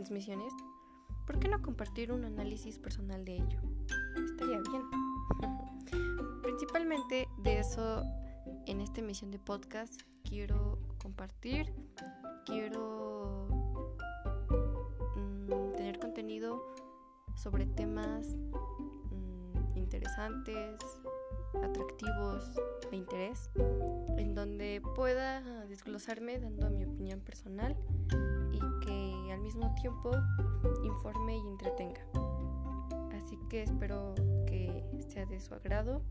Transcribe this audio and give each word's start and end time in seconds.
transmisiones, 0.00 0.54
¿por 1.26 1.38
qué 1.38 1.48
no 1.48 1.60
compartir 1.60 2.10
un 2.10 2.24
análisis 2.24 2.78
personal 2.78 3.22
de 3.22 3.34
ello? 3.34 3.60
Estaría 4.24 4.58
bien. 4.70 6.40
Principalmente 6.42 7.28
de 7.36 7.58
eso 7.58 8.02
en 8.66 8.80
esta 8.80 9.00
emisión 9.00 9.30
de 9.30 9.38
podcast 9.38 10.00
quiero 10.26 10.78
compartir, 10.96 11.70
quiero 12.46 13.46
mm, 15.16 15.76
tener 15.76 15.98
contenido 15.98 16.64
sobre 17.36 17.66
temas 17.66 18.26
mm, 19.10 19.76
interesantes, 19.76 20.80
atractivos, 21.62 22.54
de 22.90 22.96
interés, 22.96 23.50
en 24.16 24.34
donde 24.34 24.80
pueda 24.94 25.42
desglosarme 25.66 26.38
dando 26.40 26.70
mi 26.70 26.86
opinión 26.86 27.20
personal 27.20 27.76
mismo 29.50 29.74
tiempo 29.74 30.12
informe 30.84 31.36
y 31.36 31.48
entretenga. 31.48 32.00
Así 33.16 33.36
que 33.48 33.64
espero 33.64 34.14
que 34.46 34.84
sea 35.08 35.26
de 35.26 35.40
su 35.40 35.52
agrado 35.54 36.02